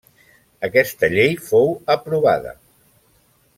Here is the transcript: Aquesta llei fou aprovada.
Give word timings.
Aquesta 0.67 1.09
llei 1.17 1.37
fou 1.51 1.71
aprovada. 1.97 2.57